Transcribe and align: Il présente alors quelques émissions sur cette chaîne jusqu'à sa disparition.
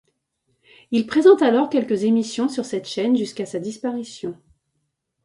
Il 0.89 1.05
présente 1.05 1.43
alors 1.43 1.69
quelques 1.69 2.05
émissions 2.05 2.49
sur 2.49 2.65
cette 2.65 2.87
chaîne 2.87 3.15
jusqu'à 3.15 3.45
sa 3.45 3.59
disparition. 3.59 4.35